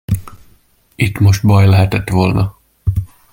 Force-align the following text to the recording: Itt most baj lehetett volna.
Itt 0.95 1.19
most 1.19 1.45
baj 1.45 1.67
lehetett 1.67 2.09
volna. 2.09 2.55